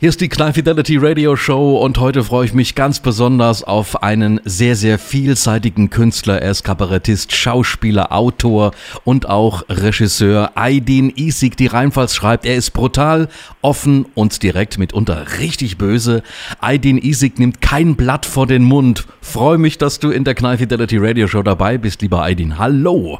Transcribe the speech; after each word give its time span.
Hier 0.00 0.08
ist 0.08 0.22
die 0.22 0.30
Klein 0.30 0.54
Fidelity 0.54 0.96
Radio 0.96 1.36
Show 1.36 1.76
und 1.76 1.98
heute 1.98 2.24
freue 2.24 2.46
ich 2.46 2.54
mich 2.54 2.74
ganz 2.74 3.00
besonders 3.00 3.62
auf 3.62 4.02
einen 4.02 4.40
sehr, 4.46 4.74
sehr 4.74 4.98
vielseitigen 4.98 5.90
Künstler. 5.90 6.40
Er 6.40 6.52
ist 6.52 6.64
Kabarettist, 6.64 7.36
Schauspieler, 7.36 8.10
Autor 8.10 8.70
und 9.04 9.28
auch 9.28 9.62
Regisseur. 9.68 10.52
Aydin 10.54 11.12
Isik, 11.14 11.58
die 11.58 11.66
Rheinpfalz 11.66 12.14
schreibt, 12.14 12.46
er 12.46 12.56
ist 12.56 12.70
brutal, 12.70 13.28
offen 13.60 14.06
und 14.14 14.42
direkt, 14.42 14.78
mitunter 14.78 15.38
richtig 15.38 15.76
böse. 15.76 16.22
Aydin 16.62 16.96
Isik 16.96 17.38
nimmt 17.38 17.60
kein 17.60 17.94
Blatt 17.94 18.24
vor 18.24 18.46
den 18.46 18.64
Mund. 18.64 19.06
Freue 19.20 19.58
mich, 19.58 19.76
dass 19.76 19.98
du 19.98 20.08
in 20.08 20.24
der 20.24 20.34
Klein 20.34 20.56
Fidelity 20.56 20.96
Radio 20.96 21.26
Show 21.26 21.42
dabei 21.42 21.76
bist, 21.76 22.00
lieber 22.00 22.22
Aydin. 22.22 22.56
Hallo. 22.56 23.18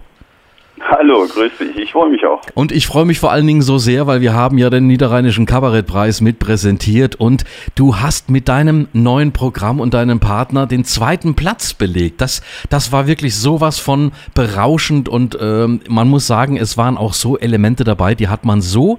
Hallo, 0.91 1.25
grüß 1.25 1.57
dich. 1.59 1.77
Ich 1.77 1.93
freue 1.93 2.11
mich 2.11 2.27
auch. 2.27 2.41
Und 2.55 2.73
ich 2.73 2.89
freue 2.89 3.05
mich 3.05 3.21
vor 3.21 3.31
allen 3.31 3.47
Dingen 3.47 3.63
so 3.63 3.79
sehr, 3.79 4.09
weil 4.09 4.21
wir 4.21 4.35
haben 4.35 4.59
ja 4.59 4.71
den 4.71 4.89
Niederrheinischen 4.89 5.47
Kabarettpreis 5.47 6.21
mit 6.21 6.41
präsentiert 6.41 7.15
und 7.15 7.45
du 7.77 7.97
hast 7.99 8.29
mit 8.29 8.49
deinem 8.49 8.89
neuen 8.93 9.33
Programm 9.33 9.79
und 9.79 9.95
deinem 9.95 10.19
Partner 10.19 10.67
den 10.67 10.83
zweiten 10.83 11.37
Platz 11.37 11.75
belegt. 11.75 12.21
Das, 12.21 12.43
das 12.71 12.91
war 12.91 13.07
wirklich 13.07 13.37
sowas 13.37 13.79
von 13.79 14.11
berauschend 14.35 15.09
und 15.09 15.39
ähm, 15.41 15.81
man 15.89 16.09
muss 16.09 16.27
sagen, 16.27 16.57
es 16.57 16.77
waren 16.77 16.97
auch 16.97 17.13
so 17.13 17.39
Elemente 17.39 17.85
dabei, 17.85 18.17
die 18.17 18.27
hat 18.27 18.45
man 18.45 18.61
so 18.61 18.99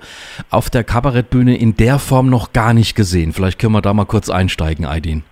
auf 0.50 0.70
der 0.70 0.86
Kabarettbühne 0.86 1.58
in 1.58 1.76
der 1.76 2.00
Form 2.00 2.30
noch 2.30 2.54
gar 2.54 2.74
nicht 2.74 2.96
gesehen. 2.96 3.34
Vielleicht 3.34 3.60
können 3.60 3.74
wir 3.74 3.82
da 3.82 3.94
mal 3.94 4.06
kurz 4.06 4.30
einsteigen, 4.30 4.86
Aidin. 4.86 5.24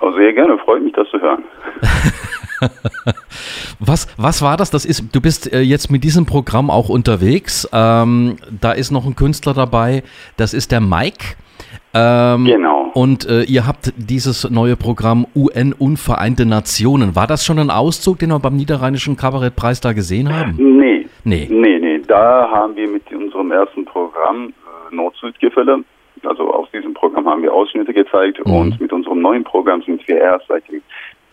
Oh, 0.00 0.12
sehr 0.12 0.32
gerne, 0.32 0.56
freut 0.64 0.82
mich, 0.82 0.94
das 0.94 1.08
zu 1.10 1.20
hören. 1.20 1.44
was, 3.78 4.08
was 4.16 4.42
war 4.42 4.56
das? 4.56 4.70
Das 4.70 4.84
ist, 4.84 5.14
du 5.14 5.20
bist 5.20 5.52
äh, 5.52 5.60
jetzt 5.60 5.90
mit 5.90 6.04
diesem 6.04 6.26
Programm 6.26 6.70
auch 6.70 6.88
unterwegs. 6.88 7.68
Ähm, 7.72 8.36
da 8.60 8.72
ist 8.72 8.90
noch 8.90 9.06
ein 9.06 9.16
Künstler 9.16 9.54
dabei, 9.54 10.02
das 10.36 10.54
ist 10.54 10.72
der 10.72 10.80
Mike. 10.80 11.36
Ähm, 11.96 12.44
genau. 12.44 12.90
Und 12.94 13.28
äh, 13.28 13.42
ihr 13.42 13.66
habt 13.66 13.92
dieses 13.96 14.50
neue 14.50 14.76
Programm 14.76 15.26
UN 15.34 15.72
Unvereinte 15.72 16.44
Nationen. 16.44 17.14
War 17.14 17.26
das 17.26 17.44
schon 17.44 17.58
ein 17.58 17.70
Auszug, 17.70 18.18
den 18.18 18.30
wir 18.30 18.40
beim 18.40 18.56
Niederrheinischen 18.56 19.16
Kabarettpreis 19.16 19.80
da 19.80 19.92
gesehen 19.92 20.34
haben? 20.34 20.56
Nee. 20.58 21.06
Nee. 21.24 21.48
Nee, 21.50 21.78
nee. 21.78 22.00
Da 22.06 22.50
haben 22.50 22.76
wir 22.76 22.88
mit 22.88 23.10
unserem 23.12 23.52
ersten 23.52 23.84
Programm 23.84 24.48
äh, 24.48 24.94
Nord-Süd-Gefälle, 24.94 25.84
also 26.24 26.52
aus 26.52 26.68
diesem 26.72 26.94
Programm 26.94 27.26
haben 27.26 27.42
wir 27.42 27.52
Ausschnitte 27.52 27.92
gezeigt 27.92 28.44
mhm. 28.44 28.52
und 28.52 28.80
mit 28.80 28.92
unserem 28.92 29.20
neuen 29.20 29.44
Programm 29.44 29.82
sind 29.82 30.06
wir 30.06 30.18
erst 30.18 30.46
seit 30.48 30.68
dem 30.68 30.82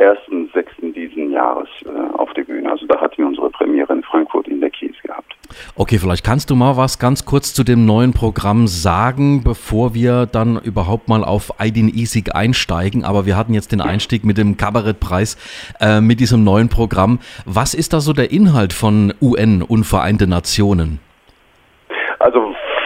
1.6. 0.02 0.94
diesen 0.94 1.32
Jahres 1.32 1.70
äh, 1.86 2.18
auf 2.18 2.34
der 2.34 2.44
Bühne. 2.44 2.72
Also 2.72 2.86
da 2.88 3.00
hatten 3.00 3.18
wir 3.18 3.28
unsere 3.28 3.50
Premiere 3.52 3.94
in 3.94 4.04
Frankfurt 4.04 4.48
in 4.48 4.60
der 4.60 4.70
Kies 4.70 4.96
gehabt. 5.04 5.36
Okay, 5.76 6.00
vielleicht 6.00 6.24
kannst 6.24 6.50
du 6.50 6.56
mal 6.56 6.78
was 6.78 7.00
ganz 7.00 7.26
kurz 7.26 7.54
zu 7.54 7.64
dem 7.64 7.86
neuen 7.86 8.14
Programm 8.14 8.68
sagen, 8.68 9.44
bevor 9.44 9.94
wir 9.94 10.26
dann 10.26 10.58
überhaupt 10.58 11.08
mal 11.08 11.24
auf 11.24 11.60
Aydin 11.60 11.88
Isig 11.88 12.34
einsteigen. 12.34 13.04
Aber 13.04 13.26
wir 13.26 13.38
hatten 13.38 13.54
jetzt 13.54 13.72
den 13.72 13.82
Einstieg 13.82 14.26
mit 14.26 14.38
dem 14.38 14.58
Kabarettpreis, 14.58 15.38
äh, 15.80 16.02
mit 16.02 16.20
diesem 16.20 16.44
neuen 16.44 16.70
Programm. 16.70 17.20
Was 17.46 17.74
ist 17.74 17.94
da 17.94 18.00
so 18.00 18.14
der 18.14 18.32
Inhalt 18.32 18.74
von 18.74 19.14
UN, 19.22 19.62
Unvereinte 19.62 20.28
Nationen? 20.28 21.00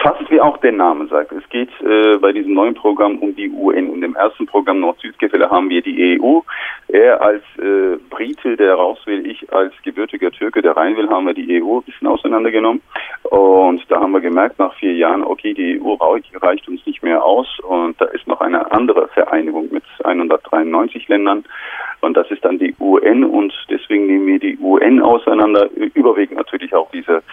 Fast 0.06 0.30
wie 0.30 0.40
auch 0.40 0.56
der 0.58 0.70
Name 0.70 1.08
sagt. 1.08 1.32
Es 1.32 1.42
geht 1.48 1.68
äh, 1.80 2.16
bei 2.18 2.30
diesem 2.30 2.54
neuen 2.54 2.74
Programm 2.74 3.18
um 3.18 3.34
die 3.34 3.50
UN. 3.50 3.92
In 3.92 4.00
dem 4.02 4.14
ersten 4.14 4.46
Programm 4.46 4.78
Nord-Süd-Gefälle 4.78 5.50
haben 5.50 5.68
wir 5.68 5.82
die 5.82 6.20
EU. 6.22 6.42
Er 6.86 7.20
als 7.20 7.42
äh, 7.58 7.96
Brite, 8.08 8.56
der 8.56 8.74
raus 8.74 9.00
will, 9.06 9.26
ich 9.26 9.52
als 9.52 9.72
gebürtiger 9.82 10.30
Türke, 10.30 10.62
der 10.62 10.76
rein 10.76 10.96
will, 10.96 11.08
haben 11.08 11.26
wir 11.26 11.34
die 11.34 11.60
EU 11.60 11.78
ein 11.78 11.82
bisschen 11.82 12.06
auseinandergenommen. 12.06 12.82
Und 13.24 13.82
da 13.88 14.00
haben 14.00 14.12
wir 14.12 14.20
gemerkt 14.20 14.60
nach 14.60 14.74
vier 14.74 14.94
Jahren, 14.94 15.24
okay, 15.24 15.54
die 15.54 15.82
EU 15.82 15.96
reicht 16.40 16.68
uns 16.68 16.86
nicht 16.86 17.02
mehr 17.02 17.24
aus. 17.24 17.58
Und 17.68 18.00
da 18.00 18.04
ist 18.04 18.28
noch 18.28 18.40
eine 18.40 18.70
andere 18.70 19.08
Vereinigung 19.08 19.70
mit 19.72 19.82
193 20.04 21.08
Ländern. 21.08 21.44
Und 22.00 22.16
das 22.16 22.30
ist 22.30 22.44
dann 22.44 22.60
die 22.60 22.76
UN. 22.78 23.24
Und 23.24 23.52
deswegen 23.68 24.06
nehmen 24.06 24.28
wir 24.28 24.38
die 24.38 24.56
UN 24.60 25.02
auseinander. 25.02 25.68
Überwiegend 25.94 26.36
natürlich 26.38 26.72
auch 26.76 26.92
diese 26.92 27.24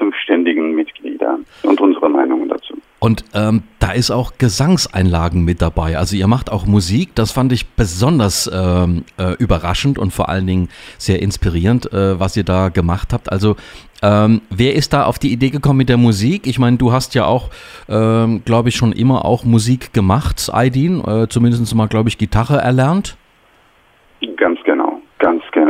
fünfständigen 0.00 0.74
Mitglieder 0.74 1.38
und 1.62 1.80
unsere 1.80 2.08
Meinungen 2.08 2.48
dazu. 2.48 2.74
Und 2.98 3.24
ähm, 3.34 3.62
da 3.78 3.92
ist 3.92 4.10
auch 4.10 4.32
Gesangseinlagen 4.38 5.44
mit 5.44 5.62
dabei. 5.62 5.96
Also 5.96 6.16
ihr 6.16 6.26
macht 6.26 6.50
auch 6.50 6.66
Musik. 6.66 7.14
Das 7.14 7.32
fand 7.32 7.52
ich 7.52 7.68
besonders 7.68 8.50
ähm, 8.52 9.04
äh, 9.18 9.34
überraschend 9.38 9.98
und 9.98 10.12
vor 10.12 10.28
allen 10.28 10.46
Dingen 10.46 10.68
sehr 10.98 11.22
inspirierend, 11.22 11.92
äh, 11.92 12.18
was 12.18 12.36
ihr 12.36 12.44
da 12.44 12.68
gemacht 12.68 13.12
habt. 13.12 13.30
Also 13.30 13.56
ähm, 14.02 14.40
wer 14.50 14.74
ist 14.74 14.92
da 14.92 15.04
auf 15.04 15.18
die 15.18 15.32
Idee 15.32 15.50
gekommen 15.50 15.78
mit 15.78 15.88
der 15.88 15.98
Musik? 15.98 16.46
Ich 16.46 16.58
meine, 16.58 16.78
du 16.78 16.92
hast 16.92 17.14
ja 17.14 17.26
auch, 17.26 17.50
ähm, 17.88 18.42
glaube 18.44 18.70
ich, 18.70 18.76
schon 18.76 18.92
immer 18.92 19.24
auch 19.24 19.44
Musik 19.44 19.92
gemacht, 19.92 20.50
Aidin. 20.52 21.02
Äh, 21.04 21.28
zumindest 21.28 21.74
mal, 21.74 21.88
glaube 21.88 22.08
ich, 22.08 22.18
Gitarre 22.18 22.56
erlernt. 22.58 23.16
Ganz 24.20 24.58
genau, 24.64 24.64
ganz 24.66 24.79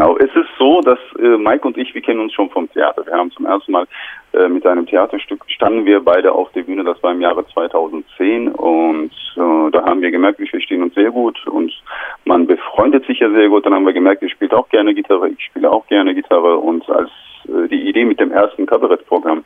genau. 0.01 0.17
Es 0.17 0.35
ist 0.35 0.49
so, 0.59 0.81
dass 0.81 0.99
äh, 1.19 1.37
Mike 1.37 1.67
und 1.67 1.77
ich, 1.77 1.95
wir 1.95 2.01
kennen 2.01 2.21
uns 2.21 2.33
schon 2.33 2.51
vom 2.51 2.71
Theater. 2.73 3.05
Wir 3.05 3.13
haben 3.13 3.31
zum 3.33 3.47
ersten 3.47 3.73
Mal 3.73 3.87
äh, 4.33 4.49
mit 4.49 4.67
einem 4.67 4.87
Theaterstück 4.87 5.45
standen 5.49 5.85
wir 5.85 6.01
beide 6.01 6.33
auf 6.33 6.51
der 6.53 6.63
Bühne, 6.63 6.85
das 6.85 7.03
war 7.03 7.13
im 7.13 7.21
Jahre 7.21 7.47
2010 7.47 8.49
und 8.49 9.13
äh, 9.37 9.71
da 9.71 9.85
haben 9.85 10.01
wir 10.01 10.11
gemerkt, 10.11 10.39
wir 10.39 10.47
verstehen 10.47 10.83
uns 10.83 10.95
sehr 10.95 11.11
gut 11.11 11.47
und 11.47 11.73
man 12.25 12.47
befreundet 12.47 13.07
sich 13.07 13.21
ja 13.21 13.31
sehr 13.31 13.49
gut. 13.49 13.67
Dann 13.67 13.75
haben 13.75 13.87
wir 13.87 13.93
gemerkt, 13.93 14.23
er 14.23 14.31
spielt 14.31 14.55
auch 14.55 14.69
gerne 14.69 14.95
Gitarre, 14.95 15.29
ich 15.29 15.45
spiele 15.45 15.71
auch 15.71 15.87
gerne 15.87 16.15
Gitarre 16.15 16.57
und 16.57 16.89
als 16.89 17.11
äh, 17.49 17.69
die 17.69 17.89
Idee 17.89 18.05
mit 18.05 18.21
dem 18.21 18.33
ersten 18.33 18.67
Kabarettprogramm 18.67 19.45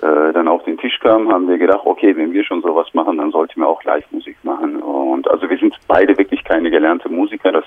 äh, 0.00 0.32
dann 0.32 0.48
auf 0.48 0.64
den 0.64 0.78
Tisch 0.78 0.98
kam, 1.00 1.30
haben 1.32 1.48
wir 1.48 1.58
gedacht, 1.58 1.82
okay, 1.84 2.16
wenn 2.16 2.32
wir 2.32 2.44
schon 2.44 2.62
sowas 2.62 2.88
machen, 2.92 3.18
dann 3.18 3.30
sollten 3.30 3.60
wir 3.60 3.68
auch 3.68 3.84
Live-Musik 3.84 4.36
machen. 4.42 4.76
Und 4.76 5.30
also 5.30 5.48
wir 5.48 5.58
sind 5.58 5.76
beide 5.86 6.16
wirklich 6.16 6.42
keine 6.44 6.70
gelernte 6.70 7.08
Musiker, 7.08 7.52
das 7.52 7.64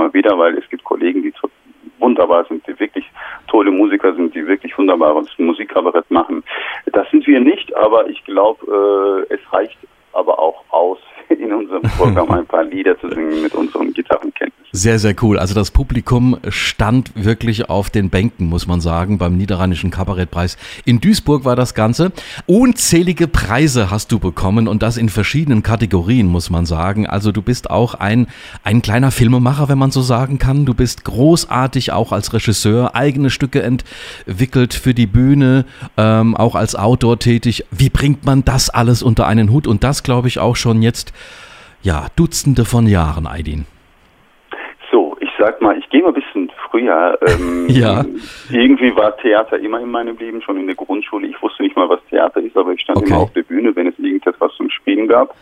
immer 0.00 0.12
wieder, 0.14 0.38
weil 0.38 0.56
es 0.56 0.68
gibt 0.70 0.84
Kollegen, 0.84 1.22
die 1.22 1.32
wunderbar 1.98 2.44
sind, 2.46 2.66
die 2.66 2.78
wirklich 2.80 3.04
tolle 3.48 3.70
Musiker 3.70 4.14
sind, 4.14 4.34
die 4.34 4.46
wirklich 4.46 4.76
wunderbares 4.78 5.28
Musikkabarett 5.38 6.10
machen. 6.10 6.42
Das 6.92 7.08
sind 7.10 7.26
wir 7.26 7.40
nicht, 7.40 7.74
aber 7.76 8.08
ich 8.08 8.24
glaube, 8.24 9.26
äh, 9.30 9.34
es 9.34 9.40
reicht 9.52 9.76
aber 10.12 10.38
auch 10.38 10.64
aus, 10.70 10.98
in 11.28 11.52
unserem 11.52 11.82
Programm 11.82 12.30
ein 12.30 12.46
paar 12.46 12.64
Lieder 12.64 12.98
zu 12.98 13.08
singen 13.08 13.42
mit 13.42 13.54
unseren 13.54 13.92
Gitarrenkenntnissen. 13.92 14.49
Sehr, 14.72 15.00
sehr 15.00 15.16
cool. 15.20 15.36
Also 15.40 15.52
das 15.52 15.72
Publikum 15.72 16.38
stand 16.48 17.10
wirklich 17.16 17.68
auf 17.68 17.90
den 17.90 18.08
Bänken, 18.08 18.46
muss 18.46 18.68
man 18.68 18.80
sagen, 18.80 19.18
beim 19.18 19.36
Niederrheinischen 19.36 19.90
Kabarettpreis. 19.90 20.56
In 20.84 21.00
Duisburg 21.00 21.44
war 21.44 21.56
das 21.56 21.74
Ganze. 21.74 22.12
Unzählige 22.46 23.26
Preise 23.26 23.90
hast 23.90 24.12
du 24.12 24.20
bekommen 24.20 24.68
und 24.68 24.84
das 24.84 24.96
in 24.96 25.08
verschiedenen 25.08 25.64
Kategorien, 25.64 26.28
muss 26.28 26.50
man 26.50 26.66
sagen. 26.66 27.04
Also 27.08 27.32
du 27.32 27.42
bist 27.42 27.68
auch 27.68 27.94
ein, 27.94 28.28
ein 28.62 28.80
kleiner 28.80 29.10
Filmemacher, 29.10 29.68
wenn 29.68 29.78
man 29.78 29.90
so 29.90 30.02
sagen 30.02 30.38
kann. 30.38 30.66
Du 30.66 30.74
bist 30.74 31.04
großartig 31.04 31.90
auch 31.90 32.12
als 32.12 32.32
Regisseur, 32.32 32.94
eigene 32.94 33.30
Stücke 33.30 33.64
entwickelt 33.64 34.74
für 34.74 34.94
die 34.94 35.08
Bühne, 35.08 35.64
ähm, 35.96 36.36
auch 36.36 36.54
als 36.54 36.76
Autor 36.76 37.18
tätig. 37.18 37.64
Wie 37.72 37.90
bringt 37.90 38.24
man 38.24 38.44
das 38.44 38.70
alles 38.70 39.02
unter 39.02 39.26
einen 39.26 39.50
Hut? 39.50 39.66
Und 39.66 39.82
das 39.82 40.04
glaube 40.04 40.28
ich 40.28 40.38
auch 40.38 40.54
schon 40.54 40.80
jetzt, 40.80 41.12
ja, 41.82 42.06
Dutzende 42.14 42.64
von 42.64 42.86
Jahren, 42.86 43.26
Aidin 43.26 43.64
sag 45.40 45.60
mal, 45.62 45.76
ich 45.78 45.88
gehe 45.88 46.02
mal 46.02 46.08
ein 46.08 46.14
bisschen 46.14 46.52
früher. 46.70 47.18
Ähm, 47.26 47.66
ja. 47.68 48.04
Irgendwie 48.50 48.94
war 48.94 49.16
Theater 49.16 49.58
immer 49.58 49.80
in 49.80 49.90
meinem 49.90 50.16
Leben, 50.18 50.42
schon 50.42 50.58
in 50.58 50.66
der 50.66 50.76
Grundschule. 50.76 51.26
Ich 51.26 51.42
wusste 51.42 51.62
nicht 51.62 51.76
mal, 51.76 51.88
was 51.88 52.00
Theater 52.10 52.40
ist, 52.40 52.56
aber 52.56 52.72
ich 52.72 52.82
stand 52.82 52.98
okay. 52.98 53.08
immer 53.08 53.20
auf 53.20 53.32
der 53.32 53.42
Bühne, 53.42 53.74
wenn 53.74 53.88
es 53.88 53.98
irgendetwas 53.98 54.52
zum 54.56 54.70
Spielen 54.70 55.08
gab. 55.08 55.34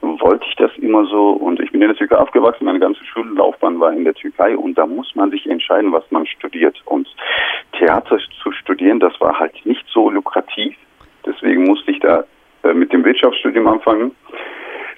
Wollte 0.00 0.46
ich 0.48 0.56
das 0.56 0.70
immer 0.78 1.04
so 1.06 1.30
und 1.32 1.60
ich 1.60 1.72
bin 1.72 1.82
in 1.82 1.88
der 1.88 1.96
Türkei 1.96 2.16
aufgewachsen, 2.16 2.64
meine 2.64 2.78
ganze 2.78 3.04
Schullaufbahn 3.04 3.80
war 3.80 3.92
in 3.92 4.04
der 4.04 4.14
Türkei 4.14 4.56
und 4.56 4.78
da 4.78 4.86
muss 4.86 5.14
man 5.14 5.30
sich 5.30 5.46
entscheiden, 5.46 5.92
was 5.92 6.04
man 6.10 6.26
studiert. 6.26 6.80
Und 6.86 7.08
Theater 7.78 8.18
zu 8.42 8.52
studieren, 8.52 9.00
das 9.00 9.12
war 9.20 9.38
halt 9.38 9.54
nicht 9.66 9.84
so 9.92 10.08
lukrativ. 10.08 10.74
Deswegen 11.26 11.64
musste 11.64 11.90
ich 11.90 11.98
da 12.00 12.24
äh, 12.62 12.72
mit 12.72 12.92
dem 12.92 13.04
Wirtschaftsstudium 13.04 13.66
anfangen. 13.66 14.12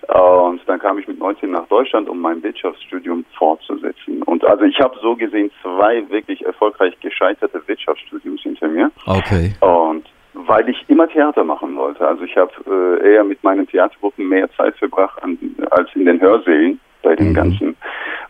Und 0.08 0.60
dann 0.66 0.78
kam 0.78 0.98
ich 0.98 1.06
mit 1.06 1.19
19 1.19 1.50
nach 1.50 1.66
Deutschland, 1.69 2.08
um 2.08 2.20
mein 2.20 2.43
Wirtschaftsstudium 2.43 3.25
fortzusetzen. 3.38 4.21
Und 4.43 4.49
also 4.49 4.65
ich 4.65 4.79
habe 4.81 4.97
so 5.00 5.15
gesehen 5.15 5.50
zwei 5.62 6.09
wirklich 6.11 6.44
erfolgreich 6.44 6.99
gescheiterte 7.00 7.62
Wirtschaftsstudiums 7.67 8.43
hinter 8.43 8.69
mir. 8.69 8.91
Okay. 9.06 9.53
Und 9.61 10.06
weil 10.35 10.69
ich 10.69 10.85
immer 10.89 11.09
Theater 11.09 11.44
machen 11.44 11.77
wollte. 11.77 12.06
Also 12.06 12.25
ich 12.25 12.37
habe 12.37 12.53
äh, 12.67 13.12
eher 13.12 13.25
mit 13.25 13.43
meinen 13.44 13.67
Theatergruppen 13.67 14.29
mehr 14.29 14.50
Zeit 14.56 14.77
verbracht 14.77 15.23
an, 15.23 15.39
als 15.71 15.89
in 15.94 16.06
den 16.06 16.21
Hörsälen 16.21 16.81
bei 17.03 17.17
den 17.17 17.31
mhm. 17.31 17.35
ganzen 17.35 17.77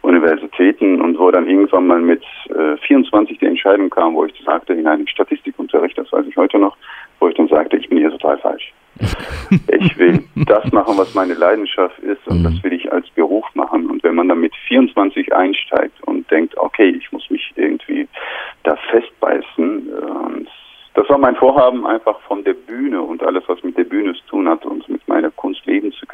Universitäten 0.01 1.01
und 1.01 1.19
wo 1.19 1.31
dann 1.31 1.47
irgendwann 1.47 1.87
mal 1.87 2.01
mit 2.01 2.25
äh, 2.49 2.77
24 2.87 3.39
die 3.39 3.47
Entscheidung 3.47 3.91
kam, 3.91 4.15
wo 4.15 4.25
ich 4.25 4.35
sagte, 4.45 4.73
in 4.73 4.87
einem 4.87 5.07
Statistikunterricht, 5.07 5.97
das 5.97 6.11
weiß 6.11 6.27
ich 6.27 6.37
heute 6.37 6.59
noch, 6.59 6.77
wo 7.21 7.29
ich 7.29 7.37
dann 7.37 7.49
sagte, 7.49 7.77
ich 7.77 7.89
bin 7.89 7.99
hier 7.99 8.11
total 8.11 8.39
falsch. 8.39 8.73
ich 9.69 9.99
will 9.99 10.25
das 10.47 10.71
machen, 10.73 10.99
was 10.99 11.15
meine 11.15 11.35
Leidenschaft 11.35 11.99
ist 12.01 12.27
und 12.27 12.41
mhm. 12.41 12.45
das 12.45 12.65
will 12.65 12.73
ich 12.73 12.93
als 12.93 13.09
Beruf 13.11 13.47
machen. 13.55 13.89
Und 13.89 14.03
wenn 14.03 14.15
man 14.15 14.29
dann 14.29 14.41
mit 14.41 14.55
24 14.69 15.35
einsteigt 15.35 16.03
und 16.07 16.31
denkt, 16.31 16.57
okay, 16.59 16.89
ich 16.89 17.11
muss 17.13 17.29
mich 17.31 17.53
irgendwie 17.57 18.09
da 18.65 18.77
festbeißen, 18.91 19.89
und 21.52 21.52
das 21.63 21.71
Vorhaben, 21.71 21.87
einfach 21.87 22.21
von 22.23 22.45
der 22.45 22.55
Bühne 22.55 23.01
und 23.01 23.23
alles, 23.23 23.45
was 23.47 23.63
mit 23.63 23.77
der 23.77 23.85
Bühne 23.85 24.15
zu 24.15 24.27
tun 24.27 24.49
hat 24.49 24.65
und 24.65 24.89
mit 24.89 25.07
meiner 25.09 25.31
Kunst 25.31 25.65
leben 25.67 25.93
zu 25.93 26.07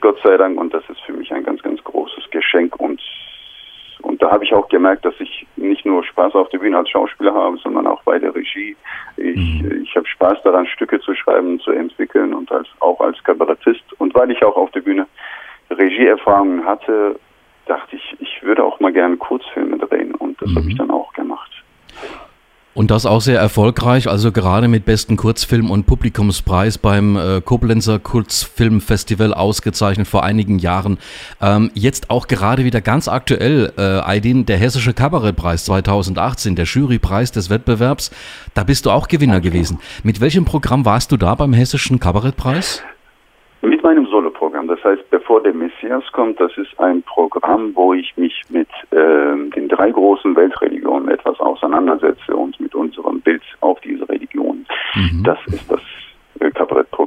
Gott 0.00 0.18
sei 0.24 0.36
Dank, 0.36 0.58
und 0.58 0.72
das 0.72 0.82
ist 0.88 1.00
für 1.02 1.12
mich 1.12 1.32
ein 1.32 1.44
ganz, 1.44 1.62
ganz 1.62 1.82
großes 1.84 2.30
Geschenk. 2.30 2.76
Und, 2.80 3.00
und 4.02 4.22
da 4.22 4.30
habe 4.30 4.44
ich 4.44 4.54
auch 4.54 4.68
gemerkt, 4.68 5.04
dass 5.04 5.14
ich 5.18 5.46
nicht 5.56 5.84
nur 5.84 6.04
Spaß 6.04 6.34
auf 6.34 6.48
der 6.48 6.58
Bühne 6.58 6.78
als 6.78 6.90
Schauspieler 6.90 7.34
habe, 7.34 7.56
sondern 7.58 7.86
auch 7.86 8.02
bei 8.04 8.18
der 8.18 8.34
Regie. 8.34 8.76
Ich, 9.16 9.62
mhm. 9.62 9.82
ich 9.82 9.94
habe 9.94 10.06
Spaß 10.06 10.42
daran, 10.42 10.66
Stücke 10.66 11.00
zu 11.00 11.14
schreiben, 11.14 11.60
zu 11.60 11.72
entwickeln 11.72 12.34
und 12.34 12.50
als, 12.50 12.68
auch 12.80 13.00
als 13.00 13.22
Kabarettist. 13.22 13.84
Und 13.98 14.14
weil 14.14 14.30
ich 14.30 14.42
auch 14.42 14.56
auf 14.56 14.70
der 14.72 14.80
Bühne 14.80 15.06
Regieerfahrungen 15.70 16.64
hatte, 16.64 17.18
dachte 17.66 17.96
ich, 17.96 18.16
ich 18.20 18.42
würde 18.42 18.64
auch 18.64 18.80
mal 18.80 18.92
gerne 18.92 19.16
Kurzfilme 19.16 19.78
drehen. 19.78 20.14
Und 20.14 20.40
das 20.40 20.50
mhm. 20.50 20.56
habe 20.56 20.68
ich 20.68 20.76
dann 20.76 20.90
auch 20.90 21.12
gemacht. 21.12 21.23
Und 22.74 22.90
das 22.90 23.06
auch 23.06 23.20
sehr 23.20 23.38
erfolgreich, 23.38 24.08
also 24.08 24.32
gerade 24.32 24.66
mit 24.66 24.84
besten 24.84 25.16
Kurzfilm 25.16 25.70
und 25.70 25.86
Publikumspreis 25.86 26.76
beim 26.76 27.16
äh, 27.16 27.40
Koblenzer 27.40 28.00
Kurzfilmfestival 28.00 29.32
ausgezeichnet 29.32 30.08
vor 30.08 30.24
einigen 30.24 30.58
Jahren. 30.58 30.98
Ähm, 31.40 31.70
jetzt 31.74 32.10
auch 32.10 32.26
gerade 32.26 32.64
wieder 32.64 32.80
ganz 32.80 33.06
aktuell, 33.06 33.72
äh, 33.78 34.00
Aydin, 34.00 34.44
der 34.44 34.56
Hessische 34.56 34.92
Kabarettpreis 34.92 35.64
2018, 35.66 36.56
der 36.56 36.64
Jurypreis 36.64 37.30
des 37.30 37.48
Wettbewerbs. 37.48 38.10
Da 38.54 38.64
bist 38.64 38.86
du 38.86 38.90
auch 38.90 39.06
Gewinner 39.06 39.40
gewesen. 39.40 39.78
Mit 40.02 40.20
welchem 40.20 40.44
Programm 40.44 40.84
warst 40.84 41.12
du 41.12 41.16
da 41.16 41.36
beim 41.36 41.52
Hessischen 41.52 42.00
Kabarettpreis? 42.00 42.82
Mit 43.62 43.84
meinem 43.84 44.03
heißt, 44.84 45.10
bevor 45.10 45.42
der 45.42 45.54
Messias 45.54 46.04
kommt, 46.12 46.40
das 46.40 46.56
ist 46.56 46.78
ein 46.78 47.02
Programm, 47.02 47.74
wo 47.74 47.94
ich 47.94 48.16
mich 48.16 48.42
mit 48.48 48.68
äh, 48.90 49.50
den 49.50 49.68
drei 49.68 49.90
großen 49.90 50.36
Weltreligionen 50.36 51.08
etwas 51.08 51.38
auseinandersetze 51.40 52.34
und 52.34 52.58
mit 52.60 52.74
unserem 52.74 53.20
Bild 53.20 53.42
auf 53.60 53.80
diese 53.80 54.08
Religionen. 54.08 54.66
Mhm. 54.94 55.22
Das 55.24 55.38
ist 55.46 55.70
das 55.70 55.80
äh, 56.40 56.50
Kabarettprogramm, 56.50 57.03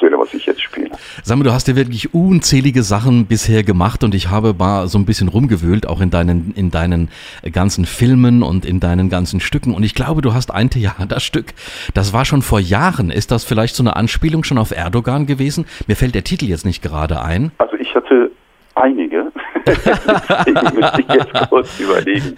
aktuelle, 0.00 0.18
was 0.18 0.32
ich 0.32 0.46
jetzt 0.46 0.62
spiele. 0.62 0.90
Sag 1.22 1.36
mal, 1.36 1.44
du 1.44 1.52
hast 1.52 1.68
ja 1.68 1.76
wirklich 1.76 2.14
unzählige 2.14 2.82
Sachen 2.82 3.26
bisher 3.26 3.62
gemacht 3.62 4.02
und 4.02 4.14
ich 4.14 4.30
habe 4.30 4.54
mal 4.58 4.88
so 4.88 4.98
ein 4.98 5.04
bisschen 5.04 5.28
rumgewühlt, 5.28 5.86
auch 5.86 6.00
in 6.00 6.10
deinen, 6.10 6.54
in 6.56 6.70
deinen 6.70 7.10
ganzen 7.52 7.84
Filmen 7.84 8.42
und 8.42 8.64
in 8.64 8.80
deinen 8.80 9.10
ganzen 9.10 9.40
Stücken. 9.40 9.74
Und 9.74 9.82
ich 9.82 9.94
glaube, 9.94 10.22
du 10.22 10.32
hast 10.32 10.52
ein 10.52 10.70
Theaterstück, 10.70 11.52
das 11.92 12.14
war 12.14 12.24
schon 12.24 12.40
vor 12.40 12.60
Jahren. 12.60 13.10
Ist 13.10 13.30
das 13.30 13.44
vielleicht 13.44 13.76
so 13.76 13.82
eine 13.82 13.96
Anspielung 13.96 14.42
schon 14.42 14.58
auf 14.58 14.70
Erdogan 14.70 15.26
gewesen? 15.26 15.66
Mir 15.86 15.96
fällt 15.96 16.14
der 16.14 16.24
Titel 16.24 16.46
jetzt 16.46 16.64
nicht 16.64 16.82
gerade 16.82 17.20
ein. 17.22 17.52
Also 17.58 17.76
ich 17.76 17.94
hatte 17.94 18.30
einige. 18.74 19.30
Deswegen 19.66 20.76
müsste 20.80 21.00
ich 21.02 21.08
jetzt 21.08 21.48
kurz 21.50 21.78
überlegen. 21.78 22.36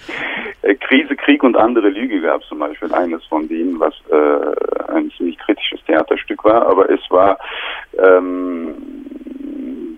Äh, 0.63 0.75
Krise, 0.77 1.17
Krieg 1.17 1.43
und 1.43 1.57
andere 1.57 1.89
Lüge 1.89 2.21
gab 2.21 2.43
es 2.43 2.49
zum 2.49 2.59
Beispiel 2.59 2.93
eines 2.93 3.25
von 3.25 3.49
denen, 3.49 3.79
was 3.81 3.95
äh, 4.11 4.93
ein 4.93 5.11
ziemlich 5.17 5.39
kritisches 5.39 5.81
Theaterstück 5.87 6.32
war, 6.45 6.67
aber 6.67 6.91
es 6.91 7.01
war 7.11 7.39
ähm, 7.99 8.75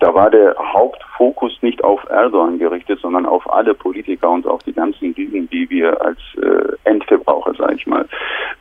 da 0.05 0.13
war 0.13 0.31
der 0.31 0.55
Hauptfokus 0.59 1.57
nicht 1.63 1.83
auf 1.83 2.05
Erdogan 2.11 2.59
gerichtet, 2.59 3.01
sondern 3.01 3.25
auf 3.25 3.51
alle 3.51 3.73
Politiker 3.73 4.31
und 4.31 4.47
auf 4.47 4.63
die 4.63 4.75
ganzen 4.75 5.15
Lügen, 5.15 5.49
die 5.49 5.69
wir 5.71 5.99
als 6.05 6.19
äh, 6.37 6.75
Endverbraucher, 6.85 7.55
sage 7.55 7.77
ich 7.77 7.87
mal, 7.87 8.07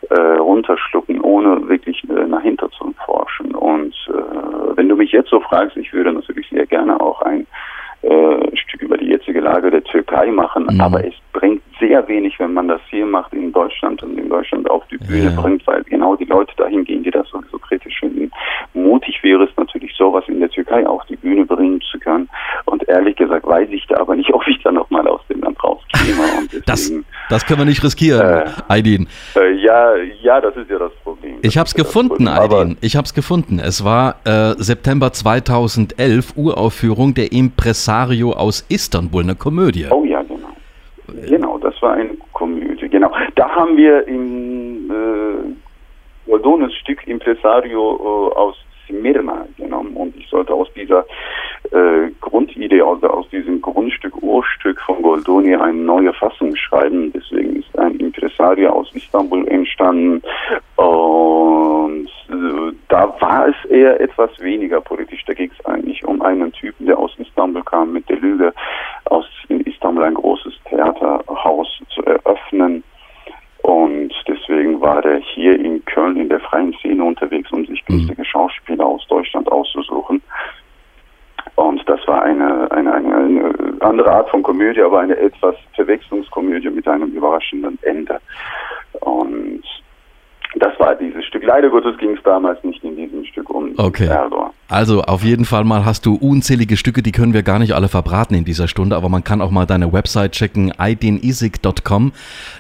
äh, 0.10 0.38
runterschlucken, 0.38 1.20
ohne 1.20 1.68
wirklich 1.68 2.02
äh, 2.10 2.28
nach 2.28 2.42
hinter 2.42 2.70
zu 2.72 2.94
forschen. 3.06 3.56
Und 3.56 3.94
äh, 4.08 4.78
wenn 4.78 4.88
du 4.88 4.96
mich 4.96 5.12
jetzt 5.12 5.32
so 5.32 5.42
fragst, 5.42 5.76
ich 5.76 5.92
würde 5.92 6.14
natürlich 6.14 6.48
sehr 6.50 6.66
gerne 6.66 6.98
auch 7.02 7.22
ein 7.24 7.46
äh, 8.04 8.56
Stück 8.56 8.82
über 8.82 8.98
die 8.98 9.08
jetzige 9.08 9.42
Lage 9.42 9.70
der 9.70 9.84
Türkei 9.84 10.32
machen, 10.32 10.68
mhm. 10.70 10.80
aber 10.80 11.06
es 11.06 11.14
sehr 11.94 12.08
wenig, 12.08 12.40
wenn 12.40 12.54
man 12.54 12.68
das 12.68 12.82
hier 12.90 13.06
macht 13.06 13.34
in 13.34 13.52
Deutschland 13.52 14.02
und 14.02 14.18
in 14.18 14.28
Deutschland 14.28 14.70
auf 14.70 14.84
die 14.90 14.98
Bühne 14.98 15.32
ja. 15.36 15.42
bringt, 15.42 15.66
weil 15.68 15.84
genau 15.84 16.16
die 16.16 16.26
Leute 16.26 16.52
dahin 16.58 16.84
gehen, 16.84 17.04
die 17.04 17.12
das 17.12 17.28
sowieso 17.30 17.60
kritisch 17.60 18.00
finden. 18.00 18.32
Mutig 18.74 19.20
wäre 19.22 19.44
es 19.44 19.52
natürlich, 19.58 19.94
sowas 19.96 20.24
in 20.28 20.40
der 20.40 20.50
Türkei 20.50 20.88
auf 20.88 21.04
die 21.08 21.16
Bühne 21.18 21.46
bringen 21.46 21.82
zu 21.92 22.00
können. 22.00 22.28
Und 22.66 22.88
ehrlich 22.90 23.16
gesagt 23.16 23.46
weiß 23.46 23.70
ich 23.72 23.86
da 23.88 23.98
aber 23.98 24.16
nicht, 24.16 24.34
ob 24.34 24.48
ich 24.48 24.62
da 24.64 24.72
nochmal 24.72 25.08
aus 25.08 25.22
dem 25.30 25.42
Land 25.42 25.64
rauskäme. 25.64 25.84
Das, 26.66 26.92
das 27.30 27.46
können 27.46 27.60
wir 27.60 27.66
nicht 27.66 27.84
riskieren, 27.84 28.22
äh, 28.22 28.46
Aydin. 28.68 29.08
Äh, 29.36 29.54
ja, 29.56 29.96
ja, 30.22 30.40
das 30.40 30.56
ist 30.56 30.70
ja 30.70 30.80
das 30.80 30.92
Problem. 31.04 31.36
Das 31.42 31.52
ich 31.52 31.58
habe 31.58 31.68
es 31.68 31.74
gefunden, 31.74 32.28
Aydin. 32.28 32.78
Ich 32.82 32.96
habe 32.96 33.06
es 33.06 33.14
gefunden. 33.14 33.60
Es 33.60 33.84
war 33.84 34.16
äh, 34.26 34.54
September 34.58 35.12
2011, 35.12 36.34
Uraufführung 36.36 37.14
der 37.14 37.32
Impresario 37.32 38.32
aus 38.32 38.66
Istanbul, 38.70 39.24
eine 39.24 39.36
Komödie. 39.36 39.88
Oh 39.90 40.06
ja, 40.06 40.13
genau. 41.08 41.58
Das 41.58 41.80
war 41.82 41.94
eine 41.94 42.12
Komödie. 42.34 42.90
Genau. 42.90 43.12
Da 43.36 43.50
haben 43.50 43.78
wir 43.78 44.08
in 44.08 44.90
äh, 44.90 45.34
Stück 46.84 47.08
Impresario 47.08 48.32
äh, 48.32 48.36
aus 48.36 48.56
Smyrna 48.88 49.48
genommen 49.58 49.96
und 49.96 50.16
ich 50.18 50.28
sollte 50.28 50.54
aus 50.54 50.68
dieser 50.74 51.06
äh, 51.72 52.12
Grundidee, 52.20 52.82
also 52.82 53.08
aus 53.08 53.30
diesem 53.30 53.62
Grundstück, 53.62 54.22
Urstück 54.22 54.82
von 54.82 55.02
Goldoni 55.02 55.56
eine 55.56 55.78
neue 55.78 56.14
Fassung 56.14 56.56
schreiben. 56.56 57.14
Deswegen 57.14 57.56
ist 57.56 57.80
ein 57.80 57.96
Impresario 57.96 58.70
aus 58.72 58.94
Istanbul 58.94 59.48
entstanden 59.48 60.22
und 60.76 62.10
äh, 62.30 62.76
da 62.90 63.16
war 63.22 63.48
es 63.48 63.70
eher 63.70 64.00
etwas 64.02 64.38
weniger 64.40 64.82
politisch. 64.82 65.24
Da 65.26 65.34
ging 65.34 65.52
es 65.58 65.66
eigentlich 65.66 66.06
um 66.06 66.22
einen 66.22 66.52
Typen, 66.52 66.86
der 66.86 67.00
aus 67.00 67.18
Istanbul 67.18 67.64
kam 67.64 67.94
mit 67.94 68.10
der 68.10 68.18
Lüge, 68.18 68.54
aus 69.06 69.26
in 69.48 69.62
Istanbul 69.62 70.04
ein 70.04 70.16
großes 70.16 70.54
Theaterhaus 70.70 71.80
zu 71.90 72.04
eröffnen. 72.04 72.84
Und 73.64 74.14
deswegen 74.28 74.82
war 74.82 75.02
der 75.02 75.20
hier 75.20 75.58
in 75.58 75.84
Köln 75.86 76.18
in 76.18 76.28
der 76.28 76.42
freien 76.42 76.74
Szene 76.74 77.02
unterwegs, 77.02 77.50
um 77.54 77.66
sich 77.66 77.82
mhm. 77.88 77.94
günstige 77.94 78.26
Schauspieler 78.26 78.86
aus 78.86 79.08
Deutschland 79.08 79.50
auszusuchen. 79.50 80.22
Und 81.56 81.88
das 81.88 82.06
war 82.06 82.24
eine, 82.24 82.70
eine, 82.72 82.94
eine, 82.94 83.16
eine 83.16 83.54
andere 83.80 84.12
Art 84.12 84.30
von 84.30 84.44
Komödie, 84.44 84.82
aber 84.94 85.02
eine 85.02 85.18
etwas 85.18 85.56
Verwechslungskomödie 85.74 86.70
mit 86.70 86.88
einem 86.88 87.10
überraschenden 87.14 87.80
Ende. 87.82 88.20
Und 89.00 89.64
das 90.56 90.80
war 90.80 90.96
dieses 90.96 91.26
Stück. 91.26 91.44
Leider 91.44 91.70
Gottes 91.70 91.98
ging 91.98 92.16
es 92.16 92.22
damals 92.24 92.64
nicht 92.64 92.84
in 92.84 92.96
diesem 92.96 93.26
Stück 93.26 93.50
um 93.50 93.74
okay. 93.78 94.06
Erdogan. 94.06 94.52
Also 94.70 95.02
auf 95.02 95.24
jeden 95.24 95.46
Fall 95.46 95.64
mal 95.64 95.84
hast 95.84 96.06
du 96.06 96.16
unzählige 96.16 96.78
Stücke, 96.78 97.02
die 97.02 97.12
können 97.12 97.34
wir 97.34 97.44
gar 97.44 97.60
nicht 97.60 97.74
alle 97.74 97.88
verbraten 97.90 98.36
in 98.36 98.46
dieser 98.46 98.68
Stunde, 98.68 98.96
aber 98.96 99.10
man 99.10 99.24
kann 99.24 99.42
auch 99.42 99.52
mal 99.52 99.66
deine 99.66 99.92
Website 99.94 100.34
checken, 100.34 100.72
aidinisik.com. 100.78 102.12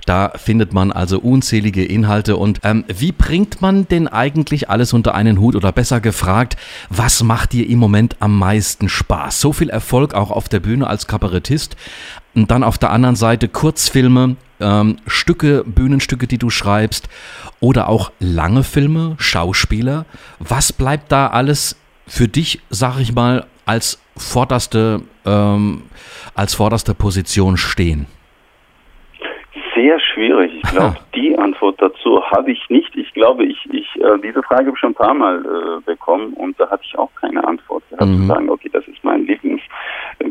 Da 0.05 0.29
findet 0.35 0.73
man 0.73 0.91
also 0.91 1.19
unzählige 1.19 1.85
Inhalte. 1.85 2.35
Und 2.37 2.59
ähm, 2.63 2.83
wie 2.87 3.11
bringt 3.11 3.61
man 3.61 3.87
denn 3.87 4.07
eigentlich 4.07 4.69
alles 4.69 4.93
unter 4.93 5.13
einen 5.13 5.39
Hut? 5.39 5.55
Oder 5.55 5.71
besser 5.71 6.01
gefragt, 6.01 6.57
was 6.89 7.23
macht 7.23 7.53
dir 7.53 7.69
im 7.69 7.79
Moment 7.79 8.17
am 8.19 8.37
meisten 8.37 8.89
Spaß? 8.89 9.39
So 9.39 9.53
viel 9.53 9.69
Erfolg 9.69 10.15
auch 10.15 10.31
auf 10.31 10.49
der 10.49 10.59
Bühne 10.59 10.87
als 10.87 11.07
Kabarettist. 11.07 11.77
Und 12.35 12.49
dann 12.49 12.63
auf 12.63 12.77
der 12.77 12.91
anderen 12.91 13.15
Seite 13.15 13.47
Kurzfilme, 13.47 14.35
ähm, 14.59 14.97
Stücke, 15.05 15.63
Bühnenstücke, 15.65 16.27
die 16.27 16.37
du 16.37 16.49
schreibst 16.49 17.09
oder 17.59 17.89
auch 17.89 18.11
lange 18.19 18.63
Filme, 18.63 19.15
Schauspieler. 19.19 20.05
Was 20.39 20.73
bleibt 20.73 21.11
da 21.11 21.27
alles 21.27 21.79
für 22.07 22.27
dich, 22.27 22.59
sag 22.69 22.99
ich 22.99 23.13
mal, 23.13 23.45
als 23.65 24.03
vorderste, 24.17 25.01
ähm, 25.25 25.83
als 26.35 26.55
vorderste 26.55 26.93
Position 26.93 27.57
stehen? 27.57 28.07
Sehr 29.75 29.99
schwierig. 29.99 30.51
Ich 30.63 30.71
glaube, 30.71 30.97
die 31.15 31.37
Antwort 31.37 31.81
dazu 31.81 32.21
habe 32.31 32.51
ich 32.51 32.69
nicht. 32.69 32.95
Ich 32.95 33.13
glaube, 33.13 33.45
ich, 33.45 33.57
ich 33.71 33.87
äh, 33.95 34.19
diese 34.23 34.41
Frage 34.43 34.65
habe 34.65 34.71
ich 34.75 34.79
schon 34.79 34.91
ein 34.91 34.95
paar 34.95 35.13
Mal 35.13 35.43
äh, 35.45 35.81
bekommen 35.85 36.33
und 36.33 36.59
da 36.59 36.69
hatte 36.69 36.83
ich 36.83 36.97
auch 36.97 37.09
keine 37.19 37.45
Antwort. 37.45 37.83
gehabt, 37.89 38.09
mhm. 38.09 38.21
zu 38.21 38.25
sagen, 38.27 38.49
okay, 38.49 38.69
das 38.71 38.87
ist 38.87 39.03
mein 39.03 39.25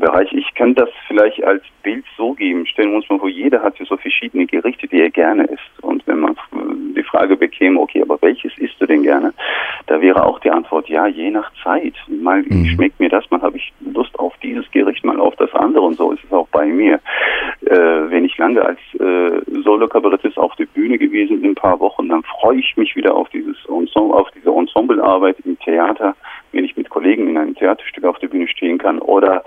Lieblingsbereich. 0.03 0.33
Ich 0.33 0.55
kann 0.55 0.75
das 0.75 0.89
vielleicht 1.07 1.43
als 1.45 1.63
Bild 1.83 2.05
so 2.17 2.33
geben. 2.33 2.67
Stellen 2.67 2.91
wir 2.91 2.97
uns 2.97 3.09
mal 3.09 3.19
vor, 3.19 3.29
jeder 3.29 3.63
hat 3.63 3.75
so 3.79 3.97
verschiedene 3.97 4.47
Gerichte, 4.47 4.87
die 4.87 5.01
er 5.01 5.11
gerne 5.11 5.45
isst. 5.45 5.83
Und 5.83 6.07
wenn 6.07 6.21
man 6.21 6.37
die 6.97 7.03
Frage 7.03 7.37
bekäme, 7.37 7.81
okay, 7.81 8.03
aber 8.03 8.19
welches 8.21 8.57
isst 8.59 8.81
du 8.81 8.87
denn 8.87 9.03
gerne? 9.03 9.33
Da 9.87 10.01
wäre 10.01 10.25
auch 10.25 10.41
die 10.41 10.51
Antwort, 10.51 10.89
ja, 10.89 11.07
je 11.07 11.31
nach 11.31 11.51
Zeit. 11.63 11.95
Mal 12.09 12.43
mhm. 12.43 12.67
schmeckt 12.67 13.01
mir 13.01 13.09
das, 13.09 13.29
mal 13.31 13.43
habe 13.43 13.57
ich 13.57 13.73
Lust 13.93 14.19
auf 14.19 14.35
dieses 14.43 14.71
Gericht, 14.71 15.05
mal 15.05 15.19
auf 15.21 15.35
das 15.37 15.53
andere 15.55 15.85
und 15.85 15.97
so 15.97 16.13
ist 16.13 16.25
es 16.25 16.33
auch 16.33 16.49
bei 16.49 16.67
mir. 16.67 17.01
Äh, 17.67 18.11
wenn 18.11 18.25
ich 18.25 18.37
lange 18.39 18.63
als 18.65 18.79
äh, 18.95 19.41
Solo-Kabarettist 19.63 20.39
auf 20.39 20.55
der 20.57 20.67
Bühne 20.67 20.99
gewesen 20.99 21.41
bin, 21.41 21.53
ein 21.53 21.55
paar 21.55 21.81
Wochen, 21.81 22.09
dann 22.09 22.23
freue 22.23 22.59
ich 22.59 22.77
mich 22.77 22.95
wieder 22.97 23.15
auf 23.15 23.29
dieses 23.31 23.57
Ensemble, 23.67 24.17
auf 24.17 24.29
diese 24.35 24.51
Ensemblearbeit 24.51 25.37
im 25.45 25.59
Theater, 25.59 26.15
wenn 26.53 26.65
ich 26.65 26.77
mit 26.77 26.91
Kollegen 26.91 27.29
in 27.29 27.39
einem 27.39 27.55
Theaterstück 27.55 28.05
auf 28.05 28.19
der 28.19 28.29
Bühne 28.29 28.49
stehen 28.49 28.79
kann 28.79 28.99
oder 28.99 29.45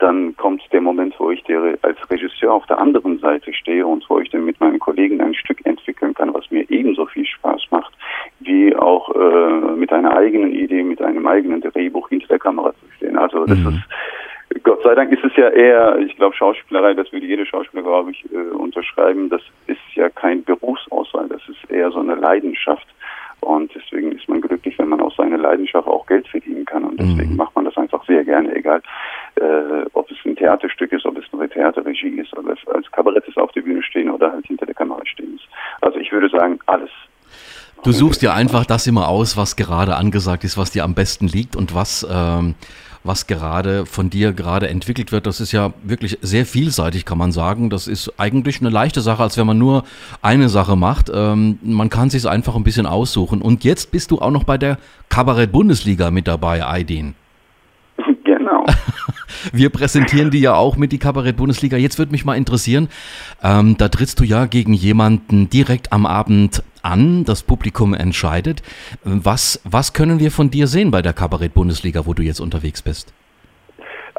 dann 0.00 0.34
kommt 0.36 0.62
der 0.72 0.80
Moment, 0.80 1.14
wo 1.18 1.30
ich 1.30 1.42
der, 1.44 1.78
als 1.82 1.98
Regisseur 2.10 2.52
auf 2.52 2.66
der 2.66 2.78
anderen 2.78 3.18
Seite 3.18 3.52
stehe 3.52 3.86
und 3.86 4.08
wo 4.08 4.18
ich 4.18 4.30
dann 4.30 4.44
mit 4.44 4.58
meinen 4.60 4.78
Kollegen 4.78 5.20
ein 5.20 5.34
Stück 5.34 5.64
entwickeln 5.64 6.14
kann, 6.14 6.32
was 6.34 6.50
mir 6.50 6.68
ebenso 6.70 7.06
viel 7.06 7.26
Spaß 7.26 7.62
macht, 7.70 7.92
wie 8.40 8.74
auch 8.74 9.14
äh, 9.14 9.68
mit 9.80 9.92
einer 9.92 10.16
eigenen 10.16 10.52
Idee, 10.52 10.82
mit 10.82 11.02
einem 11.02 11.26
eigenen 11.26 11.60
Drehbuch 11.60 12.08
hinter 12.08 12.28
der 12.28 12.38
Kamera 12.38 12.72
zu 12.72 12.86
stehen. 12.96 13.18
Also 13.18 13.44
das 13.46 13.58
mhm. 13.58 13.68
ist 13.68 13.80
Gott 14.64 14.82
sei 14.82 14.94
Dank 14.96 15.12
ist 15.12 15.22
es 15.22 15.34
ja 15.36 15.48
eher, 15.48 15.98
ich 15.98 16.16
glaube, 16.16 16.34
Schauspielerei, 16.34 16.94
das 16.94 17.12
würde 17.12 17.24
jede 17.24 17.46
Schauspieler, 17.46 17.84
glaube 17.84 18.10
ich, 18.10 18.24
äh, 18.32 18.36
unterschreiben, 18.36 19.28
das 19.28 19.42
ist 19.68 19.78
ja 19.94 20.08
kein 20.08 20.42
Berufsauswahl, 20.42 21.28
das 21.28 21.40
ist 21.48 21.70
eher 21.70 21.90
so 21.92 22.00
eine 22.00 22.16
Leidenschaft. 22.16 22.86
Und 23.40 23.72
deswegen 23.74 24.12
ist 24.12 24.28
man 24.28 24.40
glücklich, 24.42 24.78
wenn 24.78 24.88
man 24.88 25.00
aus 25.00 25.16
seiner 25.16 25.38
Leidenschaft 25.38 25.88
auch 25.88 26.04
Geld 26.06 26.28
verdienen 26.28 26.66
kann. 26.66 26.84
Und 26.84 27.00
deswegen 27.00 27.30
mhm. 27.30 27.36
macht 27.36 27.54
man 27.56 27.64
das 27.64 27.76
einfach 27.76 28.04
sehr 28.04 28.22
gerne, 28.24 28.54
egal 28.54 28.82
äh, 29.36 29.86
ob 29.94 30.10
es 30.10 30.18
ein 30.26 30.36
Theaterstück 30.36 30.92
ist, 30.92 31.06
ob 31.06 31.16
es 31.16 31.24
eine 31.32 31.48
Theaterregie 31.48 32.20
ist, 32.20 32.36
ob 32.36 32.46
es 32.48 32.58
als 32.68 32.90
Kabarettist 32.90 33.38
auf 33.38 33.52
der 33.52 33.62
Bühne 33.62 33.82
stehen 33.82 34.10
oder 34.10 34.32
halt 34.32 34.46
hinter 34.46 34.66
der 34.66 34.74
Kamera 34.74 35.06
stehen 35.06 35.36
ist. 35.36 35.48
Also 35.80 35.98
ich 35.98 36.12
würde 36.12 36.28
sagen, 36.28 36.58
alles. 36.66 36.90
Du 37.82 37.92
suchst 37.92 38.20
dir 38.20 38.34
einfach 38.34 38.66
das 38.66 38.86
immer 38.86 39.08
aus, 39.08 39.38
was 39.38 39.56
gerade 39.56 39.96
angesagt 39.96 40.44
ist, 40.44 40.58
was 40.58 40.70
dir 40.70 40.84
am 40.84 40.92
besten 40.92 41.26
liegt 41.26 41.56
und 41.56 41.74
was, 41.74 42.06
ähm, 42.10 42.54
was 43.04 43.26
gerade 43.26 43.86
von 43.86 44.10
dir 44.10 44.34
gerade 44.34 44.68
entwickelt 44.68 45.12
wird. 45.12 45.26
Das 45.26 45.40
ist 45.40 45.52
ja 45.52 45.72
wirklich 45.82 46.18
sehr 46.20 46.44
vielseitig, 46.44 47.06
kann 47.06 47.16
man 47.16 47.32
sagen. 47.32 47.70
Das 47.70 47.88
ist 47.88 48.12
eigentlich 48.18 48.60
eine 48.60 48.68
leichte 48.68 49.00
Sache, 49.00 49.22
als 49.22 49.38
wenn 49.38 49.46
man 49.46 49.56
nur 49.56 49.84
eine 50.20 50.50
Sache 50.50 50.76
macht. 50.76 51.10
Ähm, 51.12 51.58
man 51.62 51.88
kann 51.88 52.10
sich 52.10 52.28
einfach 52.28 52.54
ein 52.54 52.64
bisschen 52.64 52.84
aussuchen. 52.84 53.40
Und 53.40 53.64
jetzt 53.64 53.90
bist 53.92 54.10
du 54.10 54.18
auch 54.18 54.30
noch 54.30 54.44
bei 54.44 54.58
der 54.58 54.76
Kabarett-Bundesliga 55.08 56.10
mit 56.10 56.28
dabei, 56.28 56.66
Aidin. 56.66 57.14
Genau. 58.24 58.64
Wir 59.52 59.70
präsentieren 59.70 60.30
die 60.30 60.40
ja 60.40 60.54
auch 60.54 60.76
mit 60.76 60.92
die 60.92 60.98
Kabarett-Bundesliga. 60.98 61.76
Jetzt 61.76 61.98
würde 61.98 62.12
mich 62.12 62.24
mal 62.24 62.36
interessieren, 62.36 62.88
ähm, 63.42 63.76
da 63.78 63.88
trittst 63.88 64.20
du 64.20 64.24
ja 64.24 64.46
gegen 64.46 64.72
jemanden 64.72 65.48
direkt 65.50 65.92
am 65.92 66.06
Abend 66.06 66.62
an, 66.82 67.24
das 67.24 67.42
Publikum 67.42 67.94
entscheidet. 67.94 68.62
Was, 69.04 69.60
was 69.64 69.92
können 69.92 70.18
wir 70.18 70.30
von 70.30 70.50
dir 70.50 70.66
sehen 70.66 70.90
bei 70.90 71.02
der 71.02 71.12
Kabarett-Bundesliga, 71.12 72.06
wo 72.06 72.14
du 72.14 72.22
jetzt 72.22 72.40
unterwegs 72.40 72.82
bist? 72.82 73.12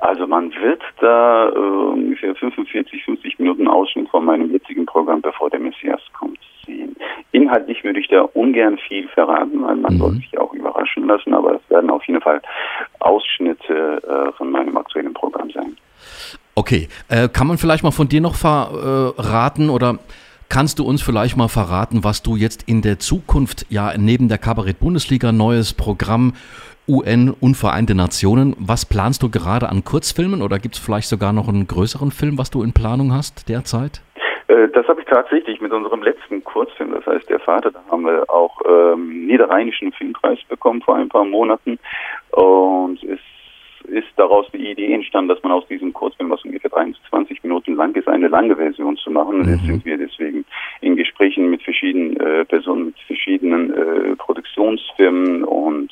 Also 0.02 0.26
man 0.26 0.52
wird 0.52 0.82
da 1.00 1.50
äh, 1.50 1.60
ungefähr 1.60 2.36
45, 2.36 3.04
50 3.06 3.40
Minuten 3.40 3.68
Ausschnitt 3.68 4.10
von 4.10 4.26
meinem 4.26 4.52
jetzigen 4.52 4.86
Programm, 4.88 5.22
bevor 5.22 5.50
der 5.52 5.60
Messias. 5.60 6.01
Inhaltlich 7.42 7.84
würde 7.84 8.00
ich 8.00 8.08
da 8.08 8.22
ungern 8.22 8.78
viel 8.78 9.08
verraten, 9.10 9.64
weil 9.64 9.76
man 9.76 9.94
mhm. 9.94 9.98
soll 9.98 10.14
sich 10.16 10.38
auch 10.38 10.54
überraschen 10.54 11.08
lassen, 11.08 11.34
aber 11.34 11.56
es 11.56 11.70
werden 11.70 11.90
auf 11.90 12.04
jeden 12.06 12.22
Fall 12.22 12.42
Ausschnitte 13.00 14.02
äh, 14.08 14.32
von 14.38 14.52
meinem 14.52 14.78
aktuellen 14.78 15.14
Programm 15.14 15.50
sein. 15.52 15.76
Okay, 16.56 16.88
äh, 17.10 17.30
kann 17.30 17.48
man 17.48 17.58
vielleicht 17.58 17.84
mal 17.84 17.92
von 17.92 18.08
dir 18.08 18.22
noch 18.22 18.36
verraten 18.36 19.70
oder 19.70 20.00
Kannst 20.50 20.80
du 20.80 20.84
uns 20.84 21.02
vielleicht 21.02 21.38
mal 21.38 21.48
verraten, 21.48 22.04
was 22.04 22.24
du 22.24 22.36
jetzt 22.36 22.64
in 22.64 22.82
der 22.82 23.00
Zukunft, 23.00 23.66
ja 23.70 23.94
neben 23.98 24.28
der 24.28 24.38
Kabarett-Bundesliga, 24.38 25.32
neues 25.32 25.74
Programm 25.74 26.34
UN 26.90 27.30
Unvereinte 27.30 27.96
Nationen, 27.96 28.54
was 28.60 28.86
planst 28.86 29.24
du 29.24 29.30
gerade 29.30 29.70
an 29.70 29.86
Kurzfilmen 29.86 30.42
oder 30.42 30.60
gibt 30.60 30.76
es 30.76 30.82
vielleicht 30.82 31.08
sogar 31.08 31.32
noch 31.32 31.48
einen 31.48 31.68
größeren 31.68 32.12
Film, 32.12 32.38
was 32.38 32.50
du 32.50 32.64
in 32.64 32.74
Planung 32.74 33.14
hast 33.14 33.48
derzeit? 33.48 34.02
Äh, 34.52 34.68
das 34.70 34.88
habe 34.88 35.02
ich 35.02 35.08
tatsächlich 35.08 35.62
mit 35.62 35.72
unserem 35.72 36.04
letzten 36.04 36.44
Kurzfilm, 36.44 36.92
das 36.92 37.06
heißt 37.06 37.30
Der 37.30 37.40
Vater, 37.40 37.72
da 37.72 37.80
haben 37.90 38.06
wir 38.06 38.30
auch 38.30 38.60
ähm, 38.68 39.26
Niederrheinischen 39.26 39.94
Filmpreis 39.94 40.40
bekommen 40.50 40.82
vor 40.82 40.96
ein 40.96 41.10
paar 41.10 41.26
Monaten 41.26 41.80
und 42.32 43.02
es 43.04 43.20
ist 43.86 44.08
daraus 44.16 44.46
die 44.54 44.72
Idee 44.72 44.94
entstanden, 44.94 45.30
dass 45.30 45.42
man 45.44 45.54
aus 45.54 45.68
diesem 45.68 45.92
Kurzfilm, 45.92 46.30
was 46.30 46.44
ungefähr 46.46 46.70
23 46.70 47.44
Minuten 47.44 47.76
lang 47.76 47.96
ist, 47.96 48.08
eine 48.08 48.28
lange 48.28 48.56
Version 48.56 48.96
zu 48.96 49.10
machen. 49.10 49.40
Und 49.40 49.50
jetzt 49.50 49.64
mhm. 49.64 49.68
sind 49.68 49.86
wir 49.86 49.98
deswegen 49.98 50.46
in 50.82 50.96
Gesprächen 50.96 51.50
mit 51.50 51.64
verschiedenen 51.64 52.16
äh, 52.18 52.46
Personen, 52.46 52.86
mit 52.88 53.00
verschiedenen 53.08 53.74
äh, 53.74 54.16
Produktionsfirmen 54.18 55.44
und 55.44 55.92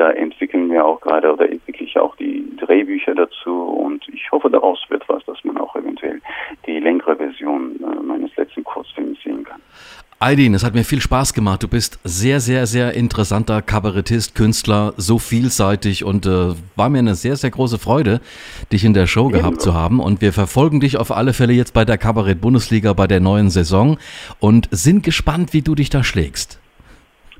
da 0.00 0.10
entwickeln 0.12 0.70
wir 0.70 0.82
auch 0.82 0.98
gerade 1.02 1.30
oder 1.30 1.50
entwickle 1.50 1.84
ich 1.84 1.98
auch 1.98 2.16
die 2.16 2.44
Drehbücher 2.56 3.14
dazu 3.14 3.52
und 3.52 4.08
ich 4.08 4.32
hoffe, 4.32 4.48
daraus 4.48 4.82
wird 4.88 5.06
was, 5.08 5.22
dass 5.26 5.44
man 5.44 5.58
auch 5.58 5.76
eventuell 5.76 6.22
die 6.66 6.80
längere 6.80 7.16
Version 7.16 7.78
äh, 7.82 8.02
meines 8.02 8.34
letzten 8.36 8.64
Kurzfilms 8.64 9.18
sehen 9.22 9.44
kann. 9.44 9.60
Aidin, 10.18 10.54
es 10.54 10.64
hat 10.64 10.74
mir 10.74 10.84
viel 10.84 11.02
Spaß 11.02 11.34
gemacht. 11.34 11.62
Du 11.62 11.68
bist 11.68 11.98
sehr, 12.04 12.40
sehr, 12.40 12.66
sehr 12.66 12.94
interessanter 12.94 13.60
Kabarettist, 13.60 14.34
Künstler, 14.34 14.94
so 14.96 15.18
vielseitig 15.18 16.04
und 16.04 16.24
äh, 16.24 16.54
war 16.76 16.88
mir 16.88 16.98
eine 17.00 17.14
sehr, 17.14 17.36
sehr 17.36 17.50
große 17.50 17.78
Freude, 17.78 18.20
dich 18.72 18.84
in 18.84 18.94
der 18.94 19.06
Show 19.06 19.28
Ebenso. 19.28 19.38
gehabt 19.38 19.60
zu 19.60 19.74
haben. 19.74 20.00
Und 20.00 20.22
wir 20.22 20.32
verfolgen 20.32 20.80
dich 20.80 20.96
auf 20.96 21.10
alle 21.10 21.34
Fälle 21.34 21.52
jetzt 21.52 21.74
bei 21.74 21.84
der 21.84 21.98
Kabarett-Bundesliga 21.98 22.94
bei 22.94 23.06
der 23.06 23.20
neuen 23.20 23.50
Saison 23.50 23.98
und 24.40 24.68
sind 24.70 25.02
gespannt, 25.02 25.52
wie 25.52 25.62
du 25.62 25.74
dich 25.74 25.90
da 25.90 26.02
schlägst. 26.02 26.58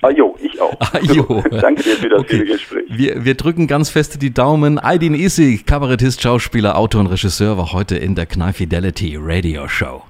Ah, 0.02 0.10
jo, 0.10 0.36
ich 0.42 0.60
auch. 0.60 0.74
Ah, 0.80 0.98
jo. 1.02 1.42
Danke 1.60 1.82
dir 1.82 1.96
für 1.96 2.08
das 2.08 2.20
okay. 2.20 2.44
Gespräch. 2.44 2.84
Wir, 2.88 3.24
wir 3.24 3.34
drücken 3.34 3.66
ganz 3.66 3.90
fest 3.90 4.22
die 4.22 4.32
Daumen. 4.32 4.78
Aidin 4.78 5.14
Isig, 5.14 5.66
Kabarettist, 5.66 6.22
Schauspieler, 6.22 6.76
Autor 6.76 7.02
und 7.02 7.06
Regisseur, 7.08 7.58
war 7.58 7.72
heute 7.72 7.96
in 7.96 8.14
der 8.14 8.26
Knall 8.26 8.52
Fidelity 8.52 9.16
Radio 9.20 9.68
Show. 9.68 10.02